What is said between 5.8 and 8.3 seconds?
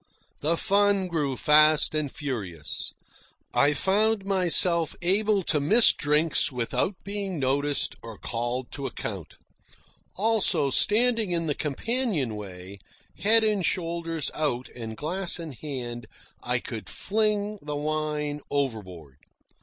drinks without being noticed or